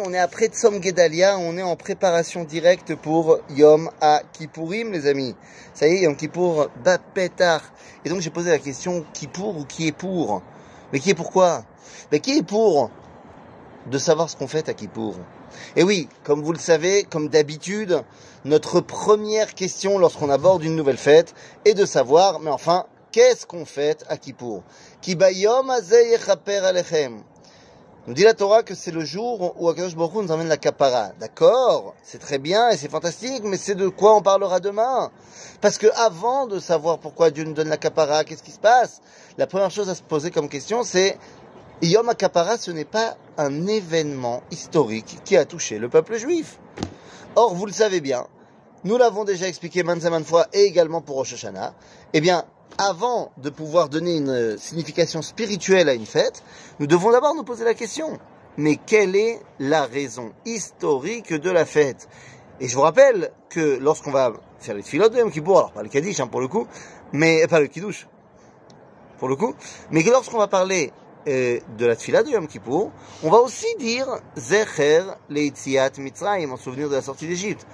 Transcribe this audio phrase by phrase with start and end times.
[0.00, 5.06] On est après Tzom Gedalia, on est en préparation directe pour Yom à Kippourim, les
[5.06, 5.36] amis.
[5.74, 7.60] Ça y est, Yom Kippour Bapetar.
[8.02, 10.40] Et donc j'ai posé la question, qui pour ou qui est pour?
[10.94, 11.66] Mais qui est pourquoi
[12.10, 12.90] Mais qui est pour
[13.84, 15.14] de savoir ce qu'on fait à Kippour?
[15.76, 18.02] Et oui, comme vous le savez, comme d'habitude,
[18.46, 21.34] notre première question lorsqu'on aborde une nouvelle fête
[21.66, 24.62] est de savoir, mais enfin, qu'est-ce qu'on fait à Kippour?
[25.02, 27.24] Ki bayom azeh yechaper alechem.
[28.08, 31.12] Nous dit la Torah que c'est le jour où Akadosh Baruch nous emmène la kapara.
[31.20, 35.12] D'accord, c'est très bien et c'est fantastique, mais c'est de quoi on parlera demain.
[35.60, 39.02] Parce que avant de savoir pourquoi Dieu nous donne la kapara, qu'est-ce qui se passe?
[39.38, 41.16] La première chose à se poser comme question, c'est
[41.80, 46.58] Yom HaKapara, ce n'est pas un événement historique qui a touché le peuple juif.
[47.36, 48.26] Or, vous le savez bien,
[48.82, 51.46] nous l'avons déjà expliqué maintes et maintes fois, et également pour Rosh
[52.14, 52.44] eh bien,
[52.78, 56.42] avant de pouvoir donner une signification spirituelle à une fête,
[56.80, 58.18] nous devons d'abord nous poser la question.
[58.56, 62.08] Mais quelle est la raison historique de la fête?
[62.60, 65.82] Et je vous rappelle que lorsqu'on va faire les filotes de Yom Kippour, alors pas
[65.82, 66.66] le Kaddish hein, pour le coup,
[67.12, 68.06] mais pas le Kiddush
[69.18, 69.54] pour le coup,
[69.90, 70.92] mais que lorsqu'on va parler
[71.28, 72.90] euh, de la tfila de Yom Kippour,
[73.22, 77.64] on va aussi dire Zecher Leitziat Mitzrayim, en souvenir de la sortie d'Égypte.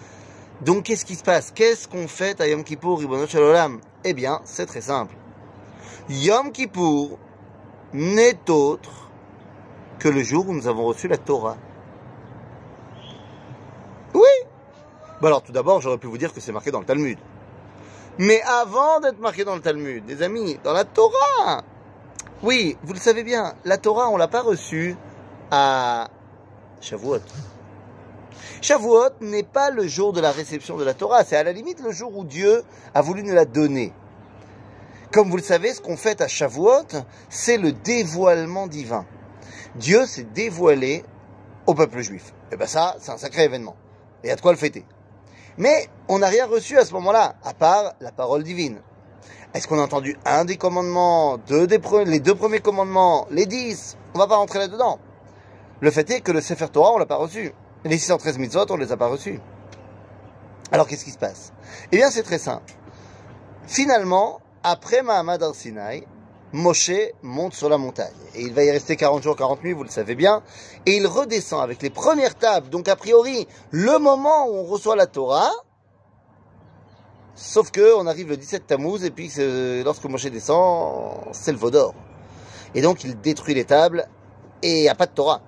[0.62, 1.52] Donc qu'est-ce qui se passe?
[1.52, 5.14] Qu'est-ce qu'on fait à Yom Kippour, Ribbonot Shalom Eh bien, c'est très simple.
[6.08, 7.18] Yom Kippour
[7.92, 9.10] n'est autre
[9.98, 11.56] que le jour où nous avons reçu la Torah.
[14.14, 14.22] Oui
[15.20, 17.18] Bon alors tout d'abord, j'aurais pu vous dire que c'est marqué dans le Talmud.
[18.18, 21.62] Mais avant d'être marqué dans le Talmud, des amis, dans la Torah
[22.42, 24.96] Oui, vous le savez bien, la Torah, on l'a pas reçue
[25.50, 26.08] à
[26.80, 27.20] Shavuot.
[28.60, 31.80] Shavuot n'est pas le jour de la réception de la Torah, c'est à la limite
[31.80, 32.62] le jour où Dieu
[32.94, 33.92] a voulu nous la donner.
[35.12, 36.86] Comme vous le savez, ce qu'on fait à Shavuot,
[37.30, 39.06] c'est le dévoilement divin.
[39.76, 41.04] Dieu s'est dévoilé
[41.66, 42.34] au peuple juif.
[42.52, 43.76] Et ben ça, c'est un sacré événement.
[44.24, 44.84] Et de quoi le fêter.
[45.56, 48.80] Mais on n'a rien reçu à ce moment-là, à part la parole divine.
[49.54, 53.96] Est-ce qu'on a entendu un des commandements, deux des les deux premiers commandements, les dix?
[54.14, 54.98] On va pas rentrer là-dedans.
[55.80, 57.52] Le fait est que le Sefer Torah, on l'a pas reçu.
[57.88, 59.40] Les 613 mitzvot, on les a pas reçus.
[60.70, 61.54] Alors qu'est-ce qui se passe?
[61.90, 62.74] Eh bien, c'est très simple.
[63.66, 66.06] Finalement, après Mahamad al-Sinaï,
[66.52, 66.90] Moshe
[67.22, 68.12] monte sur la montagne.
[68.34, 70.42] Et il va y rester 40 jours, 40 nuits, vous le savez bien.
[70.84, 72.68] Et il redescend avec les premières tables.
[72.68, 75.50] Donc, a priori, le moment où on reçoit la Torah.
[77.34, 79.32] Sauf que on arrive le 17 Tammuz, et puis
[79.82, 81.94] lorsque Moshe descend, c'est le Vaudor.
[82.74, 84.06] Et donc, il détruit les tables,
[84.60, 85.40] et il n'y a pas de Torah.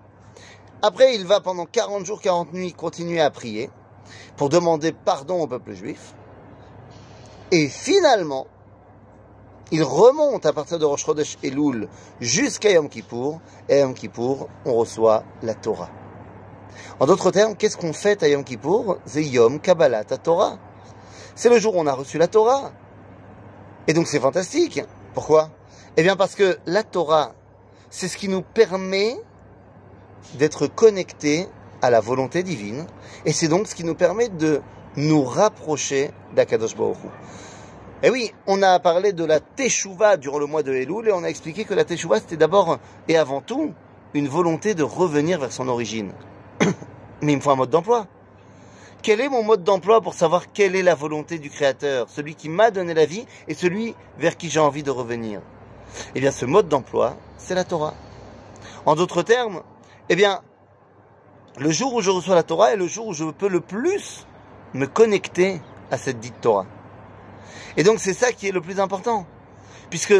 [0.82, 3.70] Après, il va pendant 40 jours, 40 nuits continuer à prier
[4.36, 6.14] pour demander pardon au peuple juif.
[7.52, 8.46] Et finalement,
[9.72, 11.88] il remonte à partir de Rosh Chodesh Elul
[12.20, 13.40] jusqu'à Yom Kippour.
[13.68, 15.90] Et à Yom Kippour, on reçoit la Torah.
[16.98, 18.98] En d'autres termes, qu'est-ce qu'on fait à Yom Kippour?
[19.04, 20.58] C'est Yom Kabbalat Torah.
[21.34, 22.72] C'est le jour où on a reçu la Torah.
[23.86, 24.82] Et donc c'est fantastique.
[25.12, 25.50] Pourquoi?
[25.96, 27.32] Eh bien parce que la Torah,
[27.90, 29.16] c'est ce qui nous permet
[30.34, 31.46] d'être connectés
[31.82, 32.86] à la volonté divine.
[33.24, 34.60] Et c'est donc ce qui nous permet de
[34.96, 36.96] nous rapprocher d'Akadosh Baruch.
[38.02, 41.22] Et oui, on a parlé de la Teshuvah durant le mois de Elul et on
[41.22, 43.74] a expliqué que la Teshuvah c'était d'abord et avant tout
[44.14, 46.12] une volonté de revenir vers son origine.
[47.22, 48.06] Mais il me faut un mode d'emploi.
[49.02, 52.48] Quel est mon mode d'emploi pour savoir quelle est la volonté du Créateur, celui qui
[52.48, 55.40] m'a donné la vie et celui vers qui j'ai envie de revenir?
[56.14, 57.94] Eh bien, ce mode d'emploi, c'est la Torah.
[58.86, 59.62] En d'autres termes,
[60.10, 60.40] eh bien,
[61.56, 64.26] le jour où je reçois la Torah est le jour où je peux le plus
[64.74, 65.62] me connecter
[65.92, 66.66] à cette dite Torah.
[67.76, 69.24] Et donc c'est ça qui est le plus important.
[69.88, 70.14] Puisque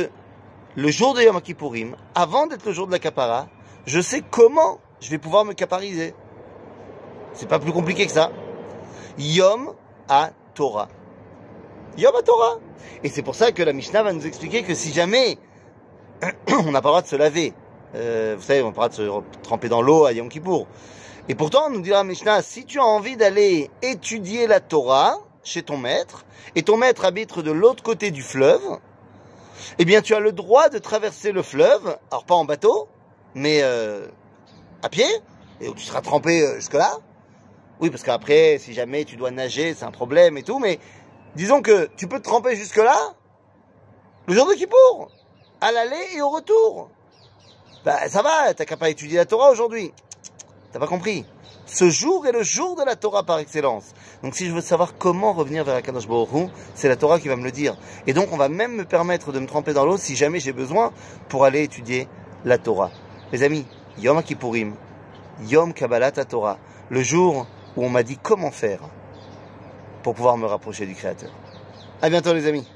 [0.76, 3.48] le jour de Yom Kippourim, avant d'être le jour de la Kapara,
[3.84, 6.14] je sais comment je vais pouvoir me capariser.
[7.32, 8.30] C'est pas plus compliqué que ça.
[9.18, 9.74] Yom
[10.08, 10.88] à Torah.
[11.98, 12.58] Yom à Torah.
[13.02, 15.36] Et c'est pour ça que la Mishnah va nous expliquer que si jamais
[16.48, 17.54] on n'a pas le droit de se laver,
[17.94, 20.28] euh, vous savez, on n'a pas le droit de se tremper dans l'eau à Yom.
[21.28, 25.62] Et pourtant, nous dit la Mishnah, si tu as envie d'aller étudier la Torah, chez
[25.62, 26.24] ton maître,
[26.54, 28.78] et ton maître habite de l'autre côté du fleuve,
[29.78, 32.88] eh bien tu as le droit de traverser le fleuve, alors pas en bateau,
[33.34, 34.06] mais euh,
[34.82, 35.06] à pied,
[35.60, 36.98] et tu seras trempé euh, jusque-là.
[37.80, 40.78] Oui, parce qu'après, si jamais tu dois nager, c'est un problème et tout, mais
[41.34, 43.14] disons que tu peux te tremper jusque-là,
[44.26, 45.10] le jour de Kippour,
[45.60, 46.90] à l'aller et au retour.
[47.84, 49.92] Bah ça va, t'as qu'à pas étudier la Torah aujourd'hui.
[50.72, 51.24] T'as pas compris?
[51.64, 53.94] Ce jour est le jour de la Torah par excellence.
[54.22, 57.36] Donc si je veux savoir comment revenir vers Akadosh Baruch c'est la Torah qui va
[57.36, 57.76] me le dire.
[58.06, 60.52] Et donc on va même me permettre de me tremper dans l'eau si jamais j'ai
[60.52, 60.92] besoin
[61.28, 62.06] pour aller étudier
[62.44, 62.90] la Torah.
[63.32, 63.66] Les amis,
[63.98, 64.74] Yom Kippourim,
[65.46, 66.58] Yom Kabbalat Torah,
[66.90, 68.80] le jour où on m'a dit comment faire
[70.02, 71.30] pour pouvoir me rapprocher du Créateur.
[72.02, 72.66] À bientôt les amis.